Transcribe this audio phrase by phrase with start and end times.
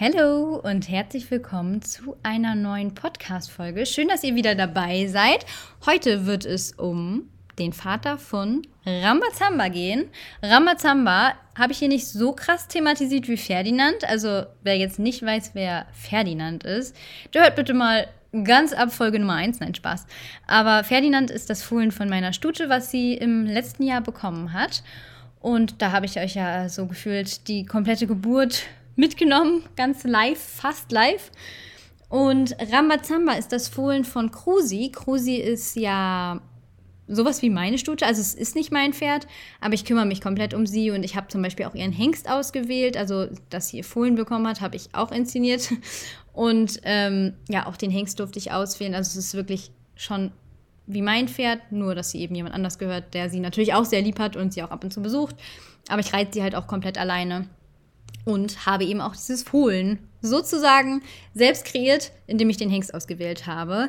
[0.00, 3.84] Hallo und herzlich willkommen zu einer neuen Podcast-Folge.
[3.84, 5.44] Schön, dass ihr wieder dabei seid.
[5.86, 7.28] Heute wird es um
[7.58, 10.04] den Vater von Rambazamba gehen.
[10.40, 14.08] Rambazamba habe ich hier nicht so krass thematisiert wie Ferdinand.
[14.08, 16.94] Also, wer jetzt nicht weiß, wer Ferdinand ist,
[17.34, 18.06] der hört bitte mal
[18.44, 19.58] ganz ab Folge Nummer 1.
[19.58, 20.06] Nein, Spaß.
[20.46, 24.84] Aber Ferdinand ist das Fohlen von meiner Stute, was sie im letzten Jahr bekommen hat.
[25.40, 28.62] Und da habe ich euch ja so gefühlt die komplette Geburt
[28.98, 31.30] mitgenommen, ganz live, fast live.
[32.08, 34.90] Und Rambazamba ist das Fohlen von Krusi.
[34.92, 36.40] Krusi ist ja
[37.06, 38.06] sowas wie meine Stute.
[38.06, 39.26] Also es ist nicht mein Pferd,
[39.60, 42.28] aber ich kümmere mich komplett um sie und ich habe zum Beispiel auch ihren Hengst
[42.30, 42.96] ausgewählt.
[42.96, 45.70] Also, dass sie ihr Fohlen bekommen hat, habe ich auch inszeniert.
[46.34, 48.94] Und ähm, ja, auch den Hengst durfte ich auswählen.
[48.94, 50.30] Also es ist wirklich schon
[50.86, 54.02] wie mein Pferd, nur dass sie eben jemand anders gehört, der sie natürlich auch sehr
[54.02, 55.34] lieb hat und sie auch ab und zu besucht.
[55.88, 57.48] Aber ich reite sie halt auch komplett alleine
[58.28, 61.02] und habe eben auch dieses Fohlen sozusagen
[61.34, 63.88] selbst kreiert, indem ich den Hengst ausgewählt habe.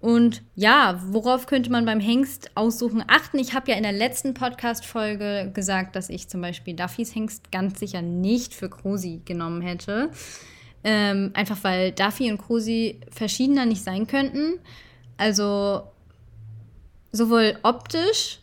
[0.00, 3.38] Und ja, worauf könnte man beim Hengst aussuchen achten?
[3.38, 7.80] Ich habe ja in der letzten Podcast-Folge gesagt, dass ich zum Beispiel Duffys Hengst ganz
[7.80, 10.10] sicher nicht für Krusi genommen hätte.
[10.84, 14.58] Ähm, einfach weil Duffy und Krusi verschiedener nicht sein könnten.
[15.16, 15.84] Also
[17.10, 18.40] sowohl optisch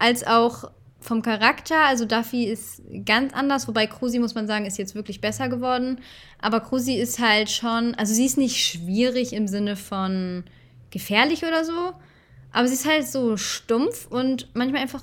[0.00, 0.64] als auch
[1.02, 5.20] vom Charakter, also Duffy ist ganz anders, wobei Krusi, muss man sagen, ist jetzt wirklich
[5.20, 6.00] besser geworden.
[6.40, 10.44] Aber Krusi ist halt schon, also sie ist nicht schwierig im Sinne von
[10.90, 11.92] gefährlich oder so,
[12.52, 15.02] aber sie ist halt so stumpf und manchmal einfach,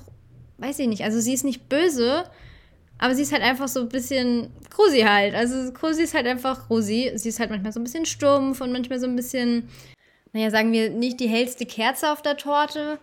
[0.58, 2.24] weiß ich nicht, also sie ist nicht böse,
[3.00, 5.34] aber sie ist halt einfach so ein bisschen Krusi halt.
[5.34, 7.10] Also Krusi ist halt einfach Krusi.
[7.14, 9.70] Sie ist halt manchmal so ein bisschen stumpf und manchmal so ein bisschen,
[10.34, 12.98] naja, sagen wir, nicht die hellste Kerze auf der Torte.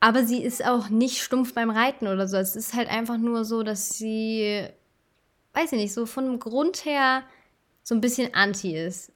[0.00, 2.36] Aber sie ist auch nicht stumpf beim Reiten oder so.
[2.36, 4.66] Es ist halt einfach nur so, dass sie,
[5.54, 7.22] weiß ich nicht, so von Grund her
[7.82, 9.12] so ein bisschen anti ist.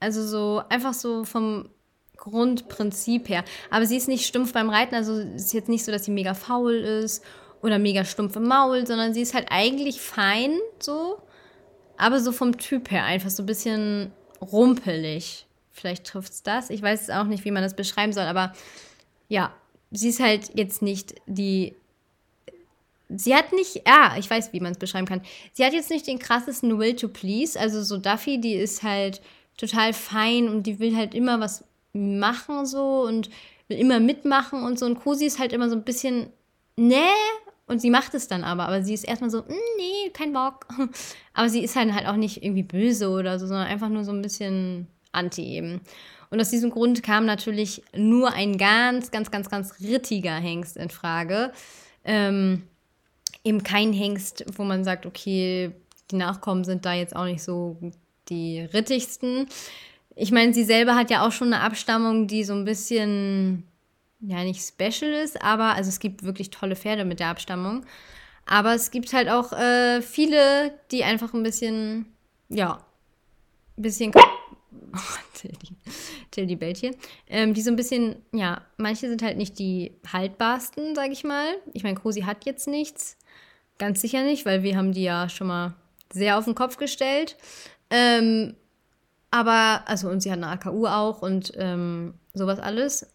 [0.00, 1.68] Also so einfach so vom
[2.16, 3.44] Grundprinzip her.
[3.70, 6.10] Aber sie ist nicht stumpf beim Reiten, also es ist jetzt nicht so, dass sie
[6.10, 7.24] mega faul ist
[7.62, 11.20] oder mega stumpf im Maul, sondern sie ist halt eigentlich fein so,
[11.96, 15.46] aber so vom Typ her einfach so ein bisschen rumpelig.
[15.70, 16.70] Vielleicht trifft es das.
[16.70, 18.52] Ich weiß auch nicht, wie man das beschreiben soll, aber
[19.28, 19.52] ja,
[19.90, 21.74] sie ist halt jetzt nicht die.
[23.08, 25.22] Sie hat nicht, ja, ich weiß, wie man es beschreiben kann.
[25.52, 27.58] Sie hat jetzt nicht den krassesten Will to Please.
[27.58, 29.20] Also so Duffy, die ist halt
[29.56, 33.30] total fein und die will halt immer was machen so und
[33.68, 34.86] will immer mitmachen und so.
[34.86, 36.30] Und Cosi ist halt immer so ein bisschen,
[36.76, 36.98] nee,
[37.66, 38.66] und sie macht es dann aber.
[38.66, 40.66] Aber sie ist erstmal so, mm, nee, kein Bock.
[41.34, 44.12] Aber sie ist halt, halt auch nicht irgendwie böse oder so, sondern einfach nur so
[44.12, 45.80] ein bisschen anti eben.
[46.30, 50.90] Und aus diesem Grund kam natürlich nur ein ganz, ganz, ganz, ganz rittiger Hengst in
[50.90, 51.52] Frage.
[52.04, 52.62] Ähm,
[53.44, 55.72] eben kein Hengst, wo man sagt, okay,
[56.10, 57.76] die Nachkommen sind da jetzt auch nicht so
[58.28, 59.46] die rittigsten.
[60.14, 63.64] Ich meine, sie selber hat ja auch schon eine Abstammung, die so ein bisschen,
[64.20, 67.84] ja, nicht special ist, aber also es gibt wirklich tolle Pferde mit der Abstammung.
[68.46, 72.06] Aber es gibt halt auch äh, viele, die einfach ein bisschen,
[72.48, 72.78] ja,
[73.76, 74.12] ein bisschen
[76.30, 76.94] Tilly bellt hier,
[77.28, 81.46] ähm, die so ein bisschen, ja, manche sind halt nicht die haltbarsten, sag ich mal.
[81.72, 83.16] Ich meine, Cosi hat jetzt nichts,
[83.78, 85.74] ganz sicher nicht, weil wir haben die ja schon mal
[86.12, 87.36] sehr auf den Kopf gestellt.
[87.90, 88.54] Ähm,
[89.30, 93.06] aber, also, und sie hat eine AKU auch und ähm, sowas alles.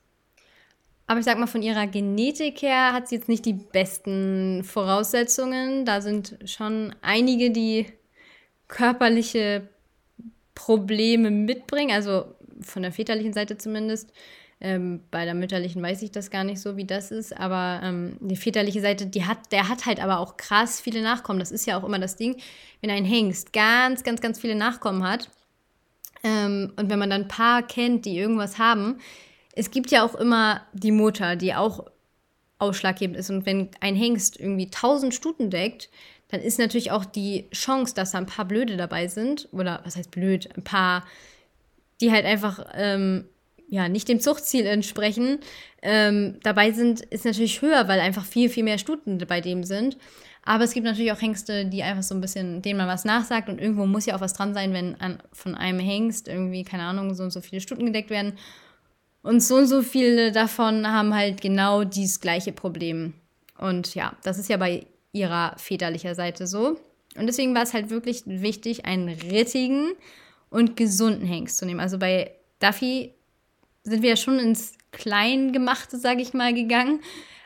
[1.07, 5.84] Aber ich sag mal, von ihrer Genetik her hat sie jetzt nicht die besten Voraussetzungen.
[5.84, 7.88] Da sind schon einige, die
[8.67, 9.67] körperliche
[10.56, 12.25] Probleme mitbringen, also
[12.62, 14.12] von der väterlichen Seite zumindest.
[14.63, 18.17] Ähm, bei der mütterlichen weiß ich das gar nicht so, wie das ist, aber ähm,
[18.19, 21.40] die väterliche Seite, die hat, der hat halt aber auch krass viele Nachkommen.
[21.40, 22.38] Das ist ja auch immer das Ding,
[22.81, 25.29] wenn ein Hengst ganz, ganz, ganz viele Nachkommen hat
[26.23, 29.00] ähm, und wenn man dann ein paar kennt, die irgendwas haben,
[29.53, 31.85] es gibt ja auch immer die Mutter, die auch
[32.59, 33.29] ausschlaggebend ist.
[33.29, 35.90] Und wenn ein Hengst irgendwie 1000 Stuten deckt,
[36.31, 39.97] dann ist natürlich auch die Chance, dass da ein paar Blöde dabei sind, oder was
[39.97, 41.05] heißt blöd, ein paar,
[41.99, 43.25] die halt einfach ähm,
[43.67, 45.39] ja nicht dem Zuchtziel entsprechen,
[45.81, 49.97] ähm, dabei sind, ist natürlich höher, weil einfach viel, viel mehr Stuten bei dem sind.
[50.43, 53.47] Aber es gibt natürlich auch Hengste, die einfach so ein bisschen, denen man was nachsagt
[53.47, 56.84] und irgendwo muss ja auch was dran sein, wenn an, von einem Hengst irgendwie, keine
[56.84, 58.34] Ahnung, so und so viele Stuten gedeckt werden.
[59.22, 63.13] Und so und so viele davon haben halt genau dieses gleiche Problem.
[63.59, 66.79] Und ja, das ist ja bei ihrer väterlicher Seite so.
[67.17, 69.93] Und deswegen war es halt wirklich wichtig, einen rittigen
[70.49, 71.79] und gesunden Hengst zu nehmen.
[71.79, 73.13] Also bei Duffy
[73.84, 77.02] sind wir ja schon ins Kleingemachte, sage ich mal, gegangen.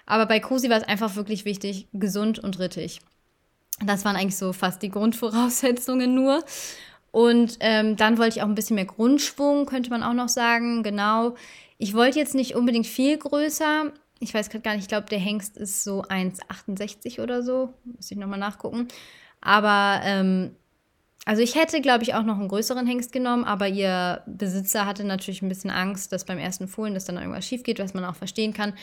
[0.05, 3.01] Aber bei Cosi war es einfach wirklich wichtig, gesund und rittig.
[3.83, 6.43] Das waren eigentlich so fast die Grundvoraussetzungen nur.
[7.11, 10.83] Und ähm, dann wollte ich auch ein bisschen mehr Grundschwung, könnte man auch noch sagen.
[10.83, 11.35] Genau.
[11.77, 13.91] Ich wollte jetzt nicht unbedingt viel größer.
[14.19, 17.73] Ich weiß gerade gar nicht, ich glaube, der Hengst ist so 1,68 oder so.
[17.83, 18.87] Muss ich nochmal nachgucken.
[19.41, 20.55] Aber, ähm,
[21.25, 25.03] also ich hätte, glaube ich, auch noch einen größeren Hengst genommen, aber ihr Besitzer hatte
[25.03, 28.05] natürlich ein bisschen Angst, dass beim ersten Fohlen dass dann irgendwas schief geht, was man
[28.05, 28.73] auch verstehen kann.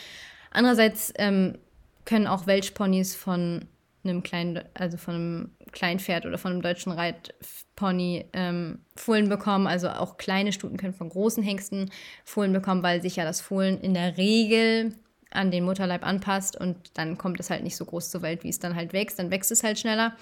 [0.50, 1.56] Andererseits ähm,
[2.04, 3.66] können auch Welchponys von
[4.04, 9.66] einem kleinen, also von einem Kleinpferd oder von einem deutschen Reitpony ähm, Fohlen bekommen.
[9.66, 11.90] Also auch kleine Stuten können von großen Hengsten
[12.24, 14.94] Fohlen bekommen, weil sich ja das Fohlen in der Regel
[15.34, 18.48] an den Mutterleib anpasst und dann kommt es halt nicht so groß zur Welt, wie
[18.48, 19.18] es dann halt wächst.
[19.18, 20.16] Dann wächst es halt schneller.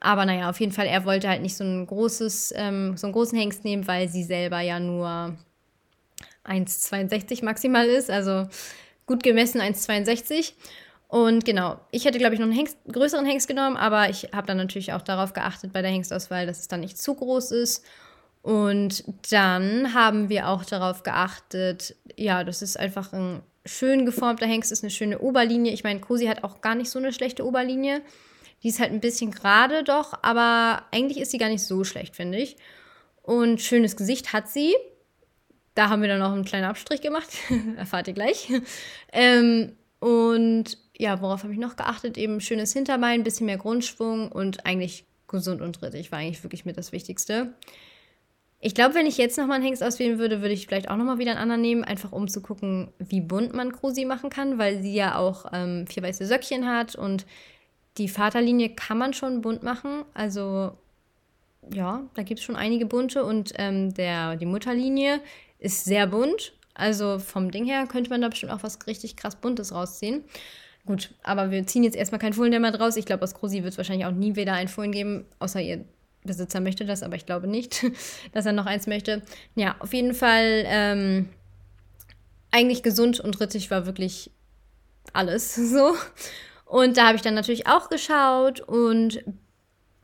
[0.00, 3.14] Aber naja, auf jeden Fall, er wollte halt nicht so ein großes, ähm, so einen
[3.14, 5.36] großen Hengst nehmen, weil sie selber ja nur
[6.44, 8.10] 1,62 maximal ist.
[8.10, 8.46] Also
[9.06, 10.52] gut gemessen 1,62.
[11.08, 14.46] Und genau, ich hätte, glaube ich, noch einen Hengst, größeren Hengst genommen, aber ich habe
[14.46, 17.84] dann natürlich auch darauf geachtet bei der Hengstauswahl, dass es dann nicht zu groß ist.
[18.46, 19.02] Und
[19.32, 24.84] dann haben wir auch darauf geachtet, ja, das ist einfach ein schön geformter Hengst, ist
[24.84, 25.72] eine schöne Oberlinie.
[25.72, 28.02] Ich meine, Cosi hat auch gar nicht so eine schlechte Oberlinie.
[28.62, 32.14] Die ist halt ein bisschen gerade doch, aber eigentlich ist sie gar nicht so schlecht,
[32.14, 32.56] finde ich.
[33.20, 34.76] Und schönes Gesicht hat sie.
[35.74, 37.30] Da haben wir dann noch einen kleinen Abstrich gemacht.
[37.76, 38.48] Erfahrt ihr gleich.
[39.12, 42.16] Ähm, und ja, worauf habe ich noch geachtet?
[42.16, 46.64] Eben schönes Hinterbein, ein bisschen mehr Grundschwung und eigentlich gesund und rittig war eigentlich wirklich
[46.64, 47.52] mit das Wichtigste.
[48.66, 51.18] Ich glaube, wenn ich jetzt nochmal einen Hengst auswählen würde, würde ich vielleicht auch nochmal
[51.18, 54.82] wieder einen anderen nehmen, einfach um zu gucken, wie bunt man Krusi machen kann, weil
[54.82, 57.26] sie ja auch ähm, vier weiße Söckchen hat und
[57.96, 60.02] die Vaterlinie kann man schon bunt machen.
[60.14, 60.72] Also
[61.72, 65.20] ja, da gibt es schon einige bunte und ähm, der, die Mutterlinie
[65.60, 66.52] ist sehr bunt.
[66.74, 70.24] Also vom Ding her könnte man da bestimmt auch was richtig krass Buntes rausziehen.
[70.86, 72.96] Gut, aber wir ziehen jetzt erstmal keinen Fohlendämmer draus.
[72.96, 75.84] Ich glaube, aus Krusi wird es wahrscheinlich auch nie wieder ein Fohlen geben, außer ihr
[76.26, 77.84] Besitzer möchte das, aber ich glaube nicht,
[78.32, 79.22] dass er noch eins möchte.
[79.54, 81.28] Ja, auf jeden Fall ähm,
[82.50, 84.30] eigentlich gesund und rittig war wirklich
[85.12, 85.94] alles so.
[86.64, 89.22] Und da habe ich dann natürlich auch geschaut und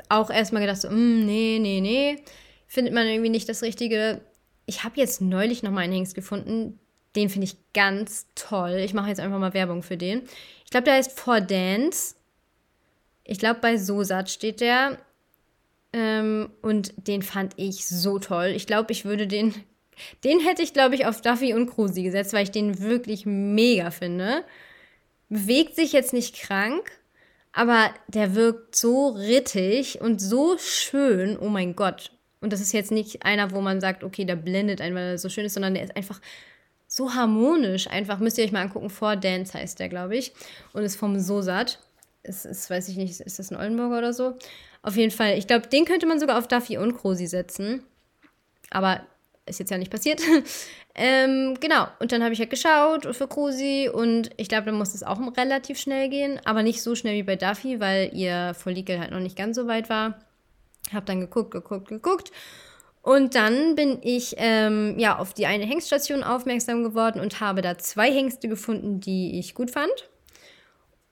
[0.09, 2.23] auch erstmal gedacht, so, mm, nee, nee, nee,
[2.67, 4.21] findet man irgendwie nicht das Richtige.
[4.67, 6.79] Ich habe jetzt neulich noch mal einen Hengst gefunden,
[7.17, 8.77] den finde ich ganz toll.
[8.79, 10.23] Ich mache jetzt einfach mal Werbung für den.
[10.65, 12.15] Ich glaube, der heißt For Dance.
[13.25, 14.99] Ich glaube, bei Sosat steht der.
[15.93, 18.53] Ähm, und den fand ich so toll.
[18.55, 19.55] Ich glaube, ich würde den.
[20.25, 23.91] Den hätte ich, glaube ich, auf Duffy und Krusi gesetzt, weil ich den wirklich mega
[23.91, 24.43] finde.
[25.29, 26.91] Bewegt sich jetzt nicht krank,
[27.53, 31.39] aber der wirkt so rittig und so schön.
[31.39, 32.11] Oh mein Gott.
[32.41, 35.19] Und das ist jetzt nicht einer, wo man sagt, okay, der blendet einen, weil er
[35.19, 36.21] so schön ist, sondern der ist einfach
[36.89, 37.87] so harmonisch.
[37.87, 38.91] Einfach müsst ihr euch mal angucken.
[38.91, 40.33] For Dance heißt der, glaube ich.
[40.73, 41.79] Und ist vom Sosat.
[42.23, 44.35] Ist, ist, weiß ich nicht, ist das ein Oldenburger oder so?
[44.83, 45.39] Auf jeden Fall.
[45.39, 47.85] Ich glaube, den könnte man sogar auf Duffy und Krosi setzen.
[48.71, 49.01] Aber
[49.47, 50.21] ist jetzt ja nicht passiert.
[50.95, 51.87] ähm, genau.
[52.01, 55.21] Und dann habe ich halt geschaut für Krosi und ich glaube, dann muss es auch
[55.37, 56.41] relativ schnell gehen.
[56.45, 59.67] Aber nicht so schnell wie bei Duffy, weil ihr Follikel halt noch nicht ganz so
[59.67, 60.21] weit war.
[60.93, 62.33] Hab dann geguckt, geguckt, geguckt
[63.03, 67.77] und dann bin ich ähm, ja auf die eine Hengststation aufmerksam geworden und habe da
[67.77, 70.09] zwei Hengste gefunden, die ich gut fand.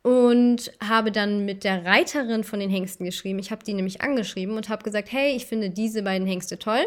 [0.02, 3.38] Und habe dann mit der Reiterin von den Hengsten geschrieben.
[3.38, 6.86] Ich habe die nämlich angeschrieben und habe gesagt, hey, ich finde diese beiden Hengste toll.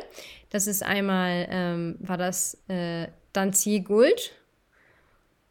[0.50, 4.32] Das ist einmal, ähm, war das äh, Danzier Gold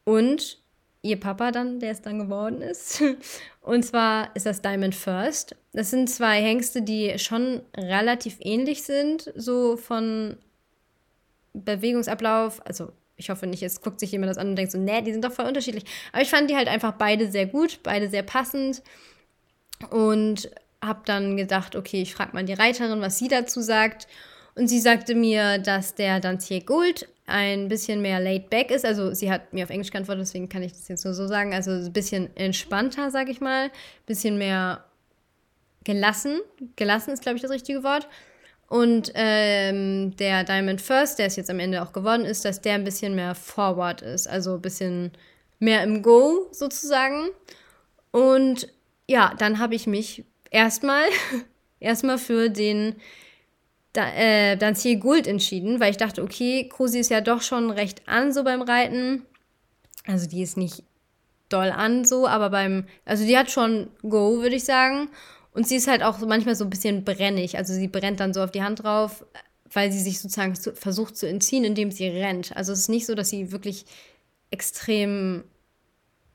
[0.05, 0.59] und
[1.03, 3.03] ihr Papa dann, der es dann geworden ist.
[3.61, 5.57] Und zwar ist das Diamond First.
[5.73, 10.37] Das sind zwei Hengste, die schon relativ ähnlich sind, so von
[11.53, 12.65] Bewegungsablauf.
[12.65, 12.93] Also
[13.23, 15.25] ich hoffe nicht, jetzt guckt sich jemand das an und denkt so, nee, die sind
[15.25, 15.85] doch voll unterschiedlich.
[16.13, 18.83] Aber ich fand die halt einfach beide sehr gut, beide sehr passend.
[19.91, 20.51] Und
[20.83, 24.09] habe dann gedacht, okay, ich frage mal die Reiterin, was sie dazu sagt.
[24.55, 28.85] Und sie sagte mir, dass der Dantier Gold ein bisschen mehr laid back ist.
[28.85, 31.55] Also sie hat mir auf Englisch geantwortet, deswegen kann ich das jetzt nur so sagen.
[31.55, 33.67] Also ein bisschen entspannter, sag ich mal.
[33.67, 33.71] Ein
[34.07, 34.85] bisschen mehr
[35.85, 36.41] gelassen.
[36.77, 38.09] Gelassen ist, glaube ich, das richtige Wort.
[38.73, 42.73] Und ähm, der Diamond First, der es jetzt am Ende auch geworden ist, dass der
[42.73, 44.27] ein bisschen mehr forward ist.
[44.27, 45.13] Also ein bisschen
[45.59, 47.29] mehr im Go sozusagen.
[48.13, 48.69] Und
[49.07, 51.05] ja, dann habe ich mich erstmal
[51.81, 52.97] erstmal für den
[53.93, 57.71] da, äh, dann Ziel Gold entschieden, weil ich dachte, okay, Krusi ist ja doch schon
[57.71, 59.27] recht an so beim Reiten.
[60.07, 60.83] Also die ist nicht
[61.51, 65.11] doll an so, aber beim, also die hat schon Go, würde ich sagen.
[65.53, 67.59] Und sie ist halt auch manchmal so ein bisschen brennig.
[67.59, 69.25] Also sie brennt dann so auf die Hand drauf,
[69.71, 72.57] weil sie sich sozusagen zu, versucht zu entziehen, indem sie rennt.
[72.57, 73.85] Also es ist nicht so, dass sie wirklich
[74.51, 75.45] extrem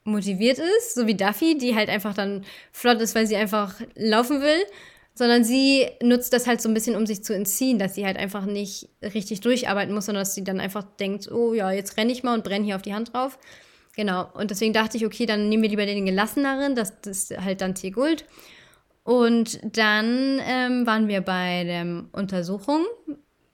[0.03, 4.41] motiviert ist, so wie Duffy, die halt einfach dann flott ist, weil sie einfach laufen
[4.41, 4.63] will,
[5.13, 8.17] sondern sie nutzt das halt so ein bisschen, um sich zu entziehen, dass sie halt
[8.17, 12.12] einfach nicht richtig durcharbeiten muss, sondern dass sie dann einfach denkt, oh ja, jetzt renne
[12.12, 13.38] ich mal und brenne hier auf die Hand drauf.
[13.95, 17.41] Genau, und deswegen dachte ich, okay, dann nehmen wir lieber den gelasseneren, das, das ist
[17.41, 18.25] halt dann Tiergold.
[19.07, 22.85] Und dann ähm, waren wir bei der Untersuchung.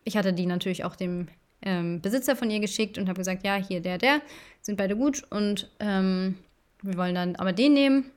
[0.04, 1.28] Ich hatte die natürlich auch dem
[1.62, 4.24] ähm, Besitzer von ihr geschickt und habe gesagt, ja, hier, der, der,
[4.62, 6.40] sind beide gut und ähm,
[6.82, 8.10] wir wollen dann aber den nehmen.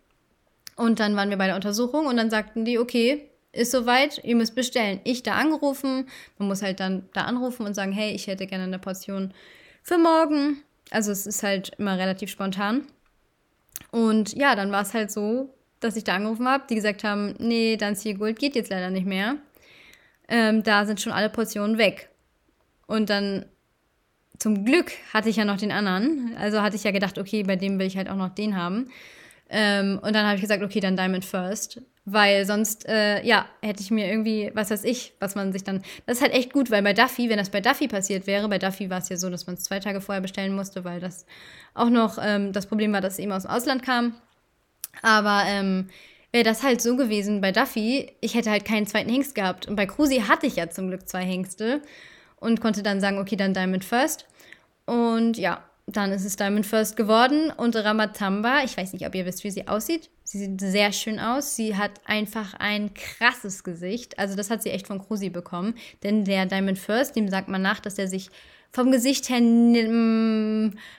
[0.76, 4.34] Und dann waren wir bei der Untersuchung und dann sagten die, okay, ist soweit, ihr
[4.34, 5.00] müsst bestellen.
[5.04, 8.64] Ich da angerufen, man muss halt dann da anrufen und sagen, hey, ich hätte gerne
[8.64, 9.34] eine Portion
[9.82, 10.62] für morgen.
[10.90, 12.86] Also es ist halt immer relativ spontan.
[13.90, 15.52] Und ja, dann war es halt so,
[15.86, 18.90] dass ich da angerufen habe, die gesagt haben, nee, dann Ziel Gold geht jetzt leider
[18.90, 19.36] nicht mehr.
[20.28, 22.08] Ähm, da sind schon alle Portionen weg.
[22.86, 23.46] Und dann
[24.38, 26.34] zum Glück hatte ich ja noch den anderen.
[26.38, 28.90] Also hatte ich ja gedacht, okay, bei dem will ich halt auch noch den haben.
[29.48, 31.80] Ähm, und dann habe ich gesagt, okay, dann Diamond First.
[32.04, 35.82] Weil sonst, äh, ja, hätte ich mir irgendwie, was weiß ich, was man sich dann.
[36.06, 38.58] Das ist halt echt gut, weil bei Duffy, wenn das bei Duffy passiert wäre, bei
[38.58, 41.26] Duffy war es ja so, dass man es zwei Tage vorher bestellen musste, weil das
[41.74, 44.14] auch noch ähm, das Problem war, dass es eben aus dem Ausland kam.
[45.02, 45.88] Aber ähm,
[46.32, 49.66] wäre das halt so gewesen bei Duffy, ich hätte halt keinen zweiten Hengst gehabt.
[49.66, 51.82] Und bei Cruzy hatte ich ja zum Glück zwei Hengste
[52.36, 54.26] und konnte dann sagen, okay, dann Diamond First.
[54.84, 57.50] Und ja, dann ist es Diamond First geworden.
[57.56, 60.10] Und Ramatamba, ich weiß nicht, ob ihr wisst, wie sie aussieht.
[60.24, 61.54] Sie sieht sehr schön aus.
[61.54, 64.18] Sie hat einfach ein krasses Gesicht.
[64.18, 65.74] Also das hat sie echt von Krusi bekommen.
[66.02, 68.30] Denn der Diamond First, dem sagt man nach, dass er sich
[68.76, 69.40] vom Gesicht her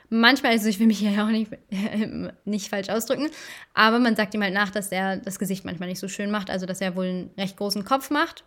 [0.10, 1.52] manchmal, also ich will mich hier auch nicht,
[2.46, 3.30] nicht falsch ausdrücken,
[3.76, 6.50] aber man sagt ihm halt nach, dass er das Gesicht manchmal nicht so schön macht,
[6.50, 8.44] also dass er wohl einen recht großen Kopf macht.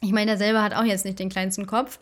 [0.00, 2.00] Ich meine, er selber hat auch jetzt nicht den kleinsten Kopf.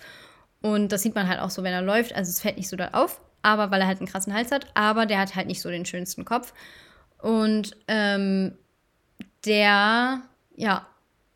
[0.62, 2.14] Und das sieht man halt auch so, wenn er läuft.
[2.14, 4.66] Also es fällt nicht so dort auf, aber weil er halt einen krassen Hals hat,
[4.74, 6.54] aber der hat halt nicht so den schönsten Kopf.
[7.18, 8.56] Und ähm,
[9.44, 10.22] der,
[10.56, 10.86] ja,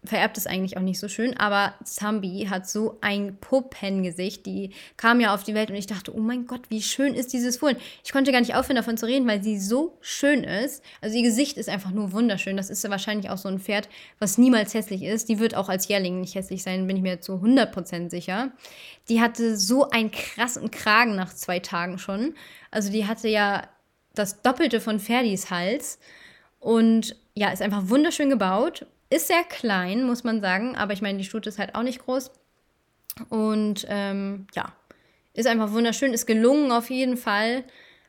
[0.06, 4.46] vererbt es eigentlich auch nicht so schön, aber Zambi hat so ein Puppengesicht.
[4.46, 7.32] Die kam ja auf die Welt und ich dachte, oh mein Gott, wie schön ist
[7.32, 7.76] dieses Fohlen.
[8.04, 10.82] Ich konnte gar nicht aufhören, davon zu reden, weil sie so schön ist.
[11.00, 12.56] Also ihr Gesicht ist einfach nur wunderschön.
[12.56, 15.28] Das ist ja wahrscheinlich auch so ein Pferd, was niemals hässlich ist.
[15.28, 18.52] Die wird auch als Jährling nicht hässlich sein, bin ich mir zu 100% sicher.
[19.08, 22.34] Die hatte so einen krassen Kragen nach zwei Tagen schon.
[22.70, 23.62] Also die hatte ja
[24.14, 25.98] das Doppelte von Ferdis Hals.
[26.58, 31.18] Und ja, ist einfach wunderschön gebaut ist sehr klein, muss man sagen, aber ich meine,
[31.18, 32.30] die Stute ist halt auch nicht groß.
[33.28, 34.72] Und ähm, ja,
[35.32, 37.64] ist einfach wunderschön, ist gelungen auf jeden Fall.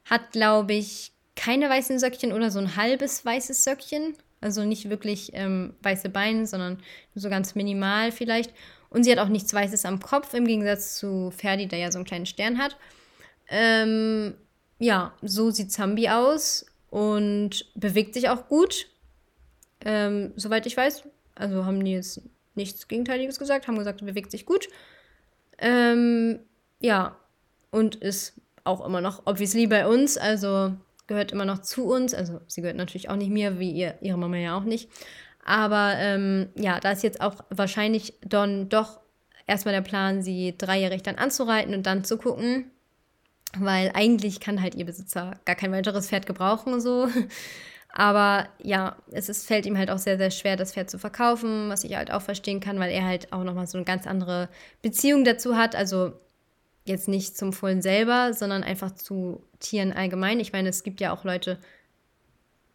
[0.05, 4.15] Hat, glaube ich, keine weißen Söckchen oder so ein halbes weißes Söckchen.
[4.41, 6.75] Also nicht wirklich ähm, weiße Beine, sondern
[7.13, 8.53] nur so ganz minimal vielleicht.
[8.89, 11.97] Und sie hat auch nichts Weißes am Kopf, im Gegensatz zu Ferdi, der ja so
[11.97, 12.77] einen kleinen Stern hat.
[13.49, 14.35] Ähm,
[14.79, 18.87] ja, so sieht Zambi aus und bewegt sich auch gut.
[19.87, 21.03] Ähm, soweit ich weiß.
[21.33, 22.21] Also haben die jetzt
[22.55, 24.67] nichts Gegenteiliges gesagt, haben gesagt, bewegt sich gut.
[25.59, 26.39] Ähm,
[26.81, 27.15] ja,
[27.71, 28.33] und ist
[28.65, 30.73] auch immer noch obviously bei uns, also
[31.07, 32.13] gehört immer noch zu uns.
[32.13, 34.89] Also sie gehört natürlich auch nicht mir, wie ihr, ihre Mama ja auch nicht.
[35.45, 38.99] Aber ähm, ja, da ist jetzt auch wahrscheinlich dann doch
[39.45, 42.71] erstmal der Plan, sie dreijährig dann anzureiten und dann zu gucken.
[43.57, 47.07] Weil eigentlich kann halt ihr Besitzer gar kein weiteres Pferd gebrauchen, so.
[47.99, 51.67] Aber ja, es ist, fällt ihm halt auch sehr, sehr schwer, das Pferd zu verkaufen,
[51.69, 54.49] was ich halt auch verstehen kann, weil er halt auch nochmal so eine ganz andere
[54.83, 55.75] Beziehung dazu hat.
[55.75, 56.13] Also
[56.85, 60.39] jetzt nicht zum Fohlen selber, sondern einfach zu Tieren allgemein.
[60.39, 61.57] Ich meine, es gibt ja auch Leute,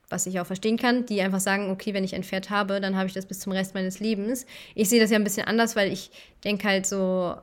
[0.09, 2.97] was ich auch verstehen kann, die einfach sagen, okay, wenn ich ein Pferd habe, dann
[2.97, 4.45] habe ich das bis zum Rest meines Lebens.
[4.75, 6.11] Ich sehe das ja ein bisschen anders, weil ich
[6.43, 7.37] denke halt so,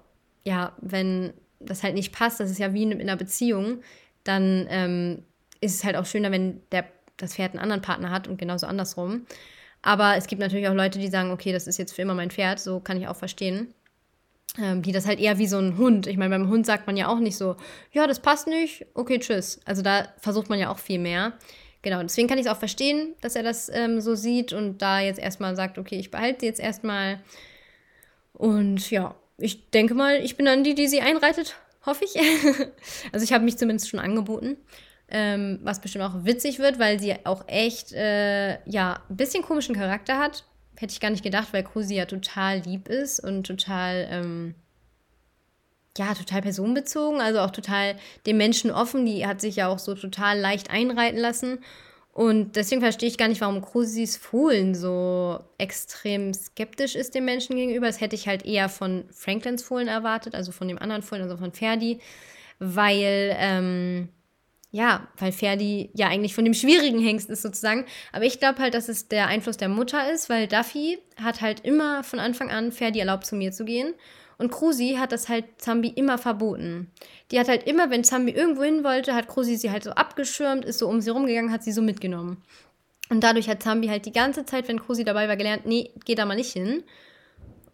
[0.43, 1.31] ja, wenn
[1.61, 3.79] das halt nicht passt, das ist ja wie in einer Beziehung,
[4.25, 5.23] dann ähm,
[5.61, 6.85] ist es halt auch schöner, wenn der
[7.21, 9.25] das Pferd einen anderen Partner hat und genauso andersrum.
[9.81, 12.31] Aber es gibt natürlich auch Leute, die sagen, okay, das ist jetzt für immer mein
[12.31, 13.73] Pferd, so kann ich auch verstehen.
[14.57, 16.07] Ähm, die das halt eher wie so ein Hund.
[16.07, 17.55] Ich meine, beim Hund sagt man ja auch nicht so,
[17.91, 19.59] ja, das passt nicht, okay, tschüss.
[19.63, 21.33] Also da versucht man ja auch viel mehr.
[21.81, 24.99] Genau, deswegen kann ich es auch verstehen, dass er das ähm, so sieht und da
[24.99, 27.21] jetzt erstmal sagt, okay, ich behalte sie jetzt erstmal.
[28.33, 32.15] Und ja, ich denke mal, ich bin dann die, die sie einreitet, hoffe ich.
[33.13, 34.57] also ich habe mich zumindest schon angeboten.
[35.11, 39.75] Ähm, was bestimmt auch witzig wird, weil sie auch echt, äh, ja, ein bisschen komischen
[39.75, 40.45] Charakter hat.
[40.77, 44.55] Hätte ich gar nicht gedacht, weil Krusi ja total lieb ist und total, ähm,
[45.97, 49.05] ja, total personenbezogen, also auch total dem Menschen offen.
[49.05, 51.59] Die hat sich ja auch so total leicht einreiten lassen.
[52.13, 57.55] Und deswegen verstehe ich gar nicht, warum Krusis Fohlen so extrem skeptisch ist dem Menschen
[57.55, 57.87] gegenüber.
[57.87, 61.37] Das hätte ich halt eher von Franklins Fohlen erwartet, also von dem anderen Fohlen, also
[61.37, 61.99] von Ferdi,
[62.59, 64.09] weil, ähm,
[64.71, 67.85] ja, weil Ferdi ja eigentlich von dem schwierigen Hengst ist sozusagen.
[68.11, 71.61] Aber ich glaube halt, dass es der Einfluss der Mutter ist, weil Duffy hat halt
[71.65, 73.95] immer von Anfang an Ferdi erlaubt, zu mir zu gehen.
[74.37, 76.91] Und Krusi hat das halt Zambi immer verboten.
[77.31, 80.63] Die hat halt immer, wenn Zambi irgendwo hin wollte, hat Krusi sie halt so abgeschirmt,
[80.63, 82.41] ist so um sie rumgegangen, hat sie so mitgenommen.
[83.09, 86.15] Und dadurch hat Zambi halt die ganze Zeit, wenn Krusi dabei war, gelernt, nee, geh
[86.15, 86.83] da mal nicht hin.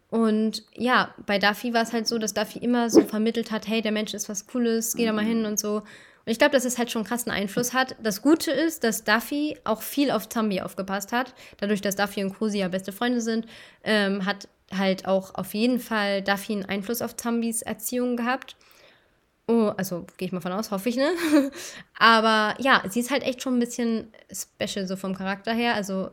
[0.10, 3.82] Und ja, bei Duffy war es halt so, dass Duffy immer so vermittelt hat, hey,
[3.82, 5.84] der Mensch ist was Cooles, geh da mal hin und so.
[6.26, 7.96] Und ich glaube, dass es halt schon einen krassen Einfluss hat.
[8.02, 11.36] Das Gute ist, dass Duffy auch viel auf Zambi aufgepasst hat.
[11.58, 13.46] Dadurch, dass Duffy und Krusi ja beste Freunde sind,
[13.84, 18.56] ähm, hat halt auch auf jeden Fall Duffy einen Einfluss auf Zambis Erziehung gehabt.
[19.48, 21.12] Oh, also gehe ich mal von aus, hoffe ich, ne?
[22.00, 25.76] Aber ja, sie ist halt echt schon ein bisschen special so vom Charakter her.
[25.76, 26.10] Also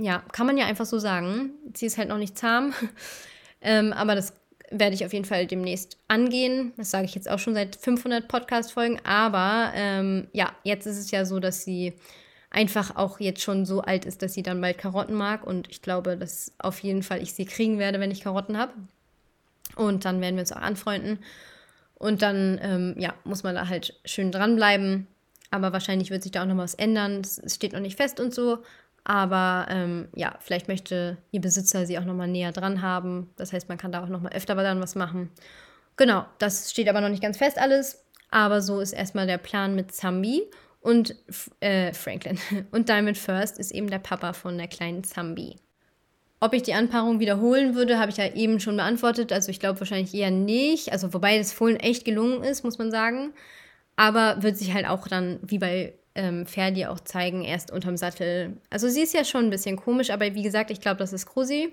[0.00, 1.50] ja, kann man ja einfach so sagen.
[1.74, 2.72] Sie ist halt noch nicht zahm.
[3.60, 4.32] ähm, aber das
[4.70, 6.72] werde ich auf jeden Fall demnächst angehen.
[6.76, 9.00] Das sage ich jetzt auch schon seit 500 Podcast-Folgen.
[9.04, 11.94] Aber ähm, ja, jetzt ist es ja so, dass sie
[12.50, 15.46] einfach auch jetzt schon so alt ist, dass sie dann bald Karotten mag.
[15.46, 18.72] Und ich glaube, dass auf jeden Fall ich sie kriegen werde, wenn ich Karotten habe.
[19.76, 21.18] Und dann werden wir uns auch anfreunden.
[21.94, 25.06] Und dann, ähm, ja, muss man da halt schön dranbleiben.
[25.50, 27.20] Aber wahrscheinlich wird sich da auch noch was ändern.
[27.20, 28.58] Es steht noch nicht fest und so.
[29.08, 33.30] Aber ähm, ja, vielleicht möchte ihr Besitzer sie auch nochmal näher dran haben.
[33.36, 35.30] Das heißt, man kann da auch nochmal öfter dann was machen.
[35.96, 38.04] Genau, das steht aber noch nicht ganz fest alles.
[38.32, 40.42] Aber so ist erstmal der Plan mit Zambi
[40.80, 41.14] und
[41.60, 42.36] äh, Franklin.
[42.72, 45.54] Und Diamond First ist eben der Papa von der kleinen Zambi.
[46.40, 49.32] Ob ich die Anpaarung wiederholen würde, habe ich ja eben schon beantwortet.
[49.32, 50.90] Also ich glaube wahrscheinlich eher nicht.
[50.90, 53.34] Also wobei das Fohlen echt gelungen ist, muss man sagen.
[53.94, 58.56] Aber wird sich halt auch dann, wie bei ähm, Ferdi auch zeigen, erst unterm Sattel.
[58.70, 61.26] Also sie ist ja schon ein bisschen komisch, aber wie gesagt, ich glaube, das ist
[61.26, 61.72] Krusi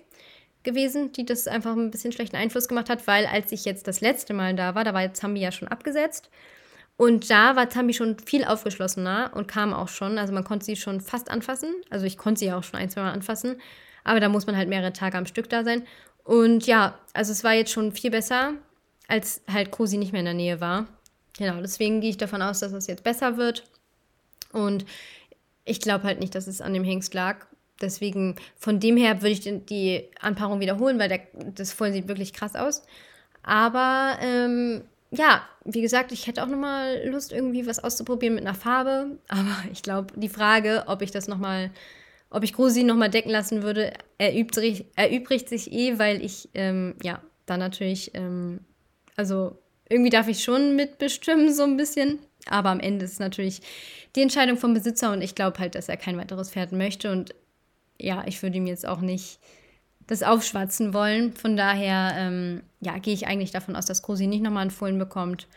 [0.63, 4.01] gewesen, die das einfach ein bisschen schlechten Einfluss gemacht hat, weil als ich jetzt das
[4.01, 6.29] letzte Mal da war, da war Zambi ja schon abgesetzt.
[6.95, 10.17] Und da war Zambi schon viel aufgeschlossener und kam auch schon.
[10.17, 11.73] Also man konnte sie schon fast anfassen.
[11.89, 13.59] Also ich konnte sie ja auch schon ein, zwei Mal anfassen.
[14.03, 15.83] Aber da muss man halt mehrere Tage am Stück da sein.
[16.23, 18.53] Und ja, also es war jetzt schon viel besser,
[19.07, 20.87] als halt Krusi nicht mehr in der Nähe war.
[21.37, 23.63] Genau, deswegen gehe ich davon aus, dass es jetzt besser wird.
[24.53, 24.85] Und
[25.65, 27.45] ich glaube halt nicht, dass es an dem Hengst lag.
[27.81, 31.21] Deswegen, von dem her würde ich die Anpaarung wiederholen, weil der,
[31.53, 32.83] das Fohlen sieht wirklich krass aus.
[33.41, 38.55] Aber ähm, ja, wie gesagt, ich hätte auch nochmal Lust, irgendwie was auszuprobieren mit einer
[38.55, 39.17] Farbe.
[39.27, 41.71] Aber ich glaube, die Frage, ob ich das nochmal,
[42.29, 47.21] ob ich Grusi nochmal decken lassen würde, erübrigt, erübrigt sich eh, weil ich, ähm, ja,
[47.45, 48.61] da natürlich, ähm,
[49.15, 49.57] also
[49.89, 52.19] irgendwie darf ich schon mitbestimmen, so ein bisschen.
[52.49, 53.61] Aber am Ende ist es natürlich
[54.15, 57.11] die Entscheidung vom Besitzer und ich glaube halt, dass er kein weiteres Pferd möchte.
[57.11, 57.33] Und
[57.97, 59.39] ja, ich würde ihm jetzt auch nicht
[60.07, 61.33] das aufschwatzen wollen.
[61.33, 64.99] Von daher, ähm, ja, gehe ich eigentlich davon aus, dass Krusi nicht nochmal einen Fohlen
[64.99, 65.47] bekommt.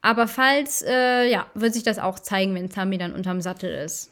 [0.00, 4.10] Aber falls, äh, ja, wird sich das auch zeigen, wenn Zambi dann unterm Sattel ist.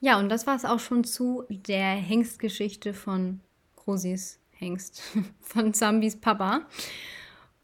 [0.00, 3.40] Ja, und das war es auch schon zu der Hengstgeschichte von
[3.76, 5.02] Krusis Hengst,
[5.40, 6.62] von Zambis Papa.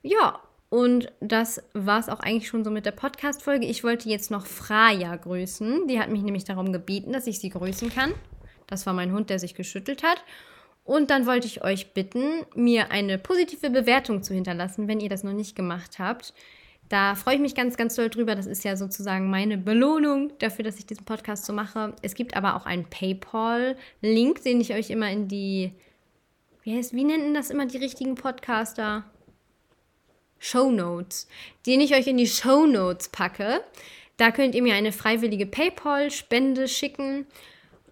[0.02, 3.66] Ja, und das war es auch eigentlich schon so mit der Podcast-Folge.
[3.66, 5.88] Ich wollte jetzt noch Freya grüßen.
[5.88, 8.14] Die hat mich nämlich darum gebeten, dass ich sie grüßen kann.
[8.68, 10.24] Das war mein Hund, der sich geschüttelt hat.
[10.85, 15.24] Und dann wollte ich euch bitten, mir eine positive Bewertung zu hinterlassen, wenn ihr das
[15.24, 16.35] noch nicht gemacht habt.
[16.88, 18.37] Da freue ich mich ganz, ganz doll drüber.
[18.37, 21.94] Das ist ja sozusagen meine Belohnung dafür, dass ich diesen Podcast so mache.
[22.02, 25.72] Es gibt aber auch einen PayPal-Link, den ich euch immer in die.
[26.62, 29.04] Wie, heißt, wie nennen das immer die richtigen Podcaster?
[30.40, 31.29] Show Notes,
[31.66, 33.61] den ich euch in die Show Notes packe.
[34.16, 37.26] Da könnt ihr mir eine freiwillige PayPal-Spende schicken.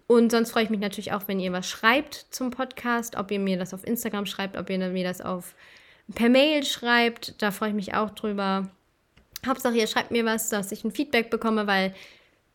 [0.07, 3.39] Und sonst freue ich mich natürlich auch, wenn ihr was schreibt zum Podcast, ob ihr
[3.39, 5.55] mir das auf Instagram schreibt, ob ihr mir das auf
[6.13, 7.41] per Mail schreibt.
[7.41, 8.69] Da freue ich mich auch drüber.
[9.45, 11.93] Hauptsache, ihr schreibt mir was, dass ich ein Feedback bekomme, weil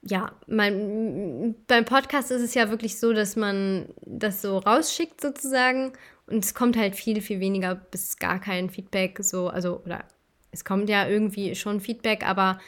[0.03, 5.93] ja, mein, beim Podcast ist es ja wirklich so, dass man das so rausschickt sozusagen
[6.27, 9.19] und es kommt halt viel, viel weniger bis gar kein Feedback.
[9.23, 10.05] So, also, oder
[10.51, 12.59] es kommt ja irgendwie schon Feedback, aber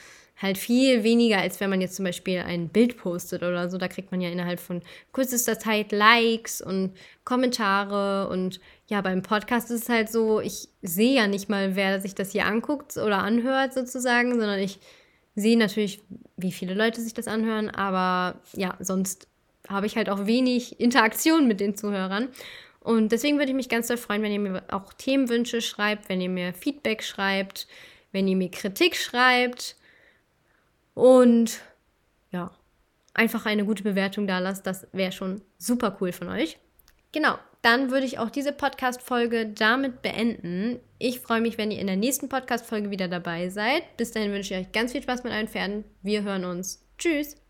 [0.41, 3.79] halt viel weniger, als wenn man jetzt zum Beispiel ein Bild postet oder so.
[3.79, 6.93] Da kriegt man ja innerhalb von kürzester Zeit Likes und
[7.25, 8.29] Kommentare.
[8.29, 12.15] Und ja, beim Podcast ist es halt so, ich sehe ja nicht mal, wer sich
[12.15, 14.79] das hier anguckt oder anhört sozusagen, sondern ich
[15.35, 16.03] sehe natürlich,
[16.37, 17.71] wie viele Leute sich das anhören.
[17.71, 19.29] Aber ja, sonst
[19.69, 22.29] habe ich halt auch wenig Interaktion mit den Zuhörern.
[22.87, 26.21] Und deswegen würde ich mich ganz doll freuen, wenn ihr mir auch Themenwünsche schreibt, wenn
[26.21, 27.67] ihr mir Feedback schreibt,
[28.13, 29.75] wenn ihr mir Kritik schreibt
[30.95, 31.63] und
[32.31, 32.53] ja,
[33.13, 34.69] einfach eine gute Bewertung da lasst.
[34.69, 36.59] Das wäre schon super cool von euch.
[37.11, 40.79] Genau, dann würde ich auch diese Podcast-Folge damit beenden.
[41.01, 43.97] Ich freue mich, wenn ihr in der nächsten Podcast-Folge wieder dabei seid.
[43.97, 45.83] Bis dahin wünsche ich euch ganz viel Spaß mit euren Pferden.
[46.03, 46.87] Wir hören uns.
[46.99, 47.46] Tschüss.